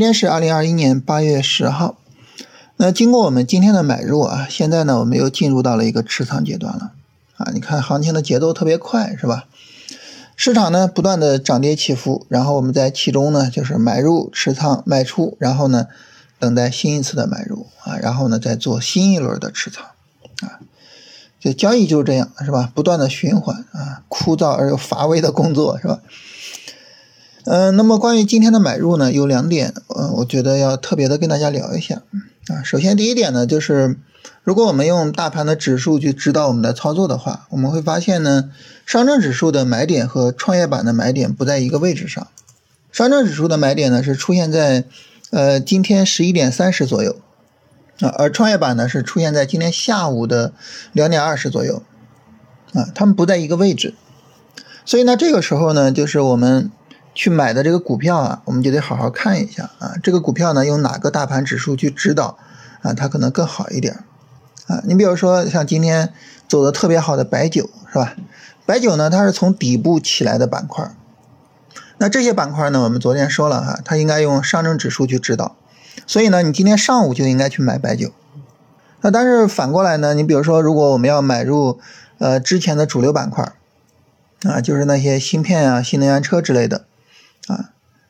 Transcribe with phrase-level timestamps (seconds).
[0.00, 1.98] 今天是二零二一年八月十号。
[2.78, 6.92] 那经过我们今天的买入啊，现在呢，我们又进入到了一个持仓阶段了
[7.36, 7.50] 啊。
[7.52, 9.44] 你看行情的节奏特别快，是吧？
[10.36, 15.88] 市场呢不断的涨跌起伏，然后我们在其中呢就是买入、持仓、卖出，然后呢
[16.38, 19.84] 等待新一次的买入啊，然后呢再做新一轮的持仓
[20.40, 20.60] 啊。
[21.38, 22.72] 这交易就是这样，是吧？
[22.74, 26.00] 不断的循环啊，枯燥而又乏味的工作，是吧？
[27.44, 32.02] 嗯，那么关于今天的买入呢，有两点，呃，我觉得要特别的跟大家聊一下
[32.48, 32.62] 啊。
[32.62, 33.96] 首先第一点呢，就是
[34.44, 38.50] 如果我们用大盘的指数去指导我们的操作的话，我们会发现呢。
[38.86, 42.26] 上证指数的买点和创业板的买点不在一个位置上。
[42.90, 44.82] 上证指数的买点呢是出现在，
[45.30, 47.14] 呃，今天十一点三十左右，
[48.00, 50.52] 啊，而创业板呢是出现在今天下午的
[50.90, 51.84] 两点二十左右，
[52.72, 53.94] 啊，它们不在一个位置。
[54.84, 56.72] 所以呢，这个时候呢，就是我们
[57.20, 62.38] 去买的这个股票啊，我们就得好好看一下啊，这个股票呢用哪个大盘指数去指导
[62.80, 64.02] 啊，它可能更好一点
[64.66, 64.80] 啊。
[64.86, 66.14] 你比如说像今天
[66.48, 68.14] 走的特别好的白酒，是吧？
[68.64, 70.90] 白酒呢，它是从底部起来的板块，
[71.98, 75.56] 那这些板块呢，我们昨天说了哈，它应该用上证指数去指导，
[76.06, 78.12] 所以呢，你今天上午就应该去买白酒。
[79.02, 81.78] 那但是反过来呢，你比如说，如果我们要买入
[82.16, 83.52] 呃之前的主流板块
[84.44, 86.86] 啊，就是那些芯片啊、新能源车之类的，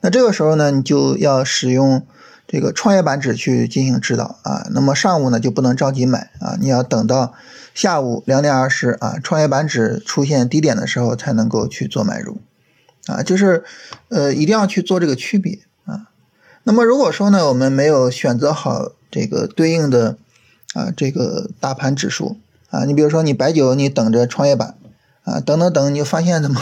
[0.00, 2.06] 那这个时候呢，你就要使用
[2.46, 4.66] 这个创业板指去进行指导啊。
[4.70, 7.34] 那么上午呢，就不能着急买啊，你要等到。
[7.72, 12.40] 下午两点二十啊，创业板指出现低点的时候才能够去做买入，
[13.06, 13.62] 啊，就是
[14.08, 16.08] 呃一定要去做这个区别啊。
[16.64, 20.18] 那么如果说呢，我们没有选择好这个对应的
[20.74, 22.38] 啊这个大盘指数
[22.70, 24.74] 啊，你比如说你白酒你等着创业板
[25.22, 26.60] 啊，等等等，你就发现怎么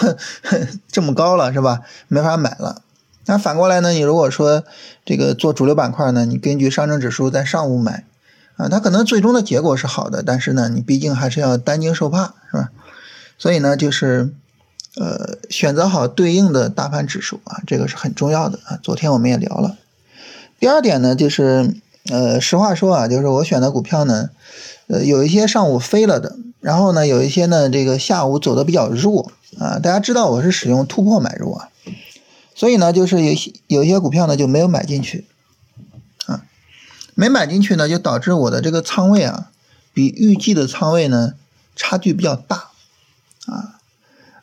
[0.92, 1.80] 这么高了是吧？
[2.08, 2.82] 没法买了。
[3.28, 4.64] 那反过来呢，你如果说
[5.04, 8.04] 这个做主流板块呢，你根据上证指数在上午买。
[8.56, 12.70] 啊，它可能最终的结果是好的，但是呢，你毕竟还是要担惊受怕，是吧？
[13.38, 14.34] 所以呢，就是，
[14.96, 18.76] 呃，选择好对应的大盘指数啊，这个是很重要的啊。
[18.82, 19.76] 昨天我们也聊了。
[20.58, 21.72] 第二点呢，就是，
[22.10, 24.30] 呃，实话说啊，就是我选的股票呢，
[24.88, 29.78] 呃，有一些上午飞了的，然后呢，有一些呢，这个下午走的比较弱啊。
[29.78, 31.68] 大家知道我是使用突破买入啊，
[32.58, 35.28] 所以呢，就是有些有些股票呢就没有买进去。
[36.26, 36.42] 啊
[37.14, 39.52] 没买进去呢，就导致我的这个仓位啊，
[39.94, 41.34] 比预计的仓位呢
[41.76, 42.70] 差距比较大
[43.46, 43.78] 啊。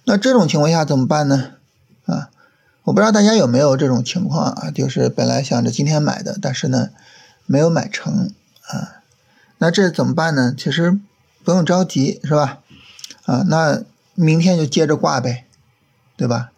[0.06, 1.56] 那这种情况下怎么办呢？
[2.06, 2.30] 啊，
[2.84, 6.92] 我不知道大家有没有这种情况啊，就是本来想着今天买的，但是呢
[7.46, 8.32] 没有买成
[8.70, 9.02] 啊。
[9.58, 10.56] 那这怎么办呢？
[10.58, 10.97] 其实
[11.44, 12.59] 不用着急，是吧？
[13.26, 13.84] 啊，那
[14.14, 15.46] 明天就接着挂呗，
[16.16, 16.52] 对吧？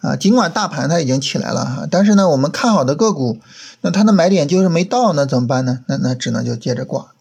[0.00, 3.38] 啊，尽管大盘它已经起来了哈，但是呢，我们看好的个股，
[3.82, 5.80] 那它的买点就是没到，那怎么办呢？
[5.88, 7.12] 那那只能就接着挂，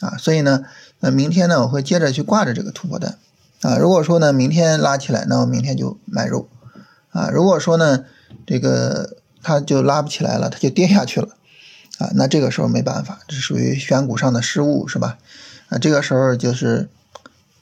[0.00, 0.64] 啊，所以呢，
[0.98, 3.16] 那明天呢，我会接着去挂着这个突破单，
[3.62, 6.48] 啊，如果说呢，明天拉起来，那我明天就买入，
[7.10, 8.04] 啊，如果说呢，
[8.44, 11.28] 这个它就拉不起来了，它就跌下去了，
[11.98, 15.18] 啊，那这个时候没办法，这属于选股上的失误，是吧？
[15.68, 16.88] 啊，这个时候就是。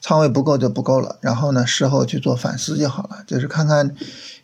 [0.07, 3.95] 仓位不够就不够了，然后呢，事后去做反思就好了，就是看看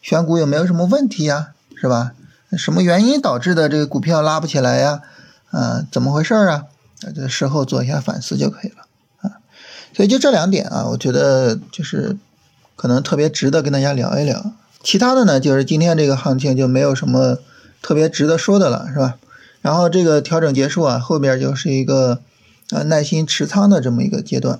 [0.01, 1.49] 选股有没有什么问题呀，
[1.79, 2.13] 是吧？
[2.57, 5.03] 什么原因导致的这个股票拉不起来呀？
[5.51, 6.66] 啊，怎么回事啊？
[7.05, 8.88] 啊，就事后做一下反思就可以了
[9.21, 9.38] 啊。
[9.95, 12.17] 所以就这两点啊，我觉得就是
[12.75, 14.53] 可能特别值得跟大家聊一聊。
[14.81, 17.38] 其他的呢，就是今天这个行情就没有什么
[17.83, 19.19] 特别值得说的了，是吧？
[19.61, 22.19] 然后这个调整结束啊，后边就是一个
[22.71, 24.59] 呃耐心持仓的这么一个阶段。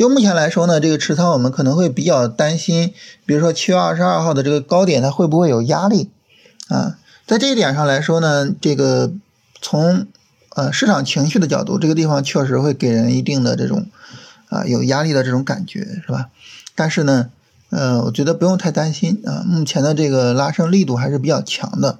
[0.00, 2.94] 就目前来说呢，这个持仓我们可能会比较担心，
[3.26, 6.08] 比如说七月二十二号的这个高点它会不会有压力
[6.68, 6.96] 啊？
[7.26, 9.12] 在这一点上来说呢，这个
[9.60, 10.06] 从
[10.56, 13.88] 呃市场情绪的角度，这个地方确实会给人一定的这种
[14.48, 16.30] 啊有压力的这种感觉，是吧？
[16.74, 17.28] 但是呢，
[17.68, 21.98] 呃，我觉得不用太担心啊，目前的这个拉升力度还是比较强的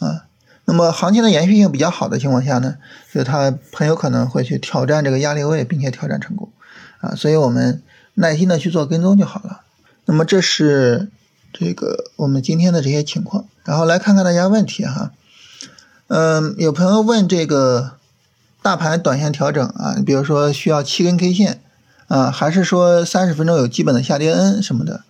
[0.00, 0.24] 啊。
[0.64, 2.74] 那么行情的延续性比较好的情况下呢，
[3.14, 6.50] 就它很有可能会去挑战这个压力位，并且挑战成功。
[7.00, 7.82] 啊，所以我们
[8.14, 9.60] 耐心的去做跟踪就好了。
[10.06, 11.08] 那么这是
[11.52, 15.12] 这个我们今天的这些情况，然后来看看大家问题哈。
[16.08, 17.92] 嗯，有朋友问这个
[18.62, 21.60] 大盘短线调整啊，你比如说需要七根 K 线
[22.06, 25.02] 啊，还是说三十分钟有基本的下跌 N 什么的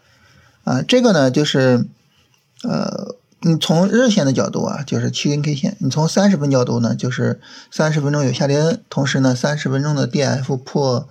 [0.65, 0.83] 啊？
[0.83, 1.87] 这个呢就是
[2.65, 7.41] 呃，你从日线的角度啊，就是七根 K 线；你从三十分角度呢，就是
[7.71, 11.09] 三十分钟有下跌 N，同时呢三十分钟的 DF 破。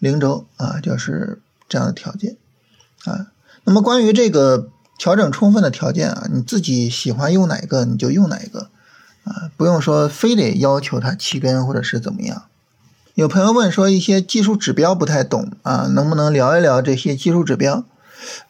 [0.00, 2.36] 零轴啊，就是这样的条件
[3.04, 3.28] 啊。
[3.62, 4.68] 那么关于这个
[4.98, 8.70] 调整充分的条件啊，你自己喜欢用哪个你就用哪一个
[9.22, 12.42] 啊，不用说非得要求它弃根或者是怎么样。
[13.14, 17.84] 有朋友问说一些技术指标不太懂啊，能不能聊一聊这些技术指标？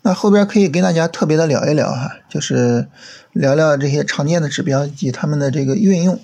[0.03, 2.89] 那后边可以跟大家特别的聊一聊哈，就是
[3.33, 6.21] 聊聊这些常见的指标以及他们的这个运用。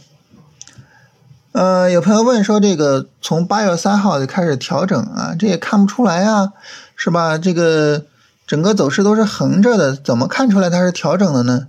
[1.56, 6.52] 呃，有朋友问说这个从八月三号就开始调整啊，这也看不出来啊，
[6.96, 7.38] 是吧？
[7.38, 8.04] 这个
[8.46, 11.68] 整个走势都是横着的，怎么看出来它是调整的呢？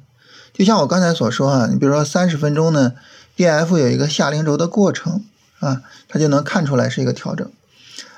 [0.52, 2.92] 就像我刚才所说啊，你比如说三十分钟呢
[3.38, 5.24] ，D F 有一个下零轴的过程
[5.62, 7.50] 啊，它就能看出来是一个调整。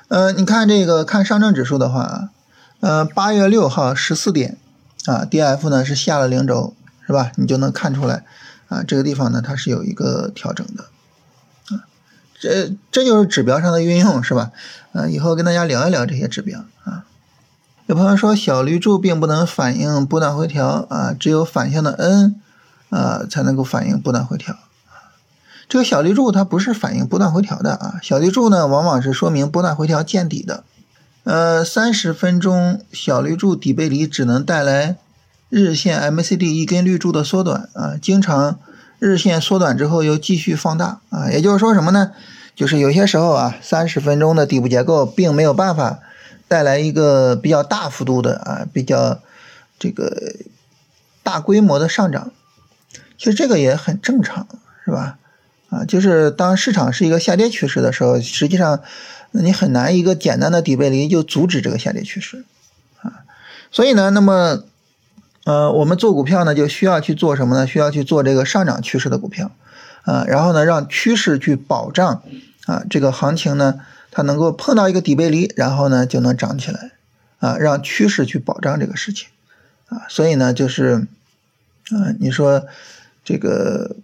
[0.08, 2.30] 呃，你看这个看上证指数的话。
[2.80, 4.56] 呃，八月六号十四点，
[5.04, 6.74] 啊，D F 呢是下了零轴，
[7.06, 7.30] 是吧？
[7.36, 8.24] 你就能看出来，
[8.68, 10.86] 啊，这个地方呢它是有一个调整的，
[12.40, 14.50] 这这就是指标上的运用，是吧？
[14.92, 17.04] 啊，以后跟大家聊一聊这些指标啊。
[17.86, 22.40] 有朋友说小绿柱并不能反映波段回调啊，只有反向的 N
[22.88, 24.56] 啊才能够反映波段回调。
[25.68, 30.64] 这个小绿柱它不是反映波段回调的啊，小绿柱呢往往是说明波段回调见底的。
[31.24, 34.96] 呃，三十分钟小绿柱底背离只能带来
[35.50, 38.58] 日线 MACD 一根绿柱的缩短啊，经常
[39.00, 42.12] 日线缩短之后又继续放大啊，也就是说什么呢？
[42.54, 45.98] 就是有些时候啊，三十分钟的底部结构并没有办法
[46.46, 49.18] 带来一个比较大幅度的啊，比较
[49.80, 50.36] 这个
[51.24, 52.30] 大规模的上涨，
[53.18, 54.46] 其实这个也很正常，
[54.84, 55.18] 是吧？
[55.70, 58.80] 啊，就是当市场是一个下跌趋势的时候，实际上。
[59.32, 62.44] 你很难一个简单的底背离就阻止这个下跌趋势，
[63.00, 63.22] 啊，
[63.70, 64.64] 所以呢，那么，
[65.44, 67.66] 呃，我们做股票呢就需要去做什么呢？
[67.66, 69.50] 需要去做这个上涨趋势的股票，
[70.02, 72.22] 啊，然后呢，让趋势去保障，
[72.66, 76.92] 啊，这个行情呢它能够碰到一个底背离，然后呢就能涨起来，
[77.38, 79.28] 啊，让趋势去保障这个事情，
[79.88, 81.06] 啊，所以呢就是，
[81.90, 82.66] 啊，你说
[83.24, 83.96] 这个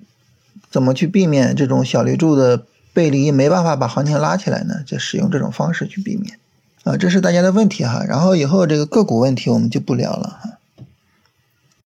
[0.71, 2.62] 怎么去避免这种小绿柱的？
[2.97, 6.39] 背离没办法把行情拉起来呢，就使用这种方式去避免，
[6.82, 8.03] 啊，这是大家的问题哈。
[8.09, 10.56] 然后以后这个个股问题我们就不聊了哈。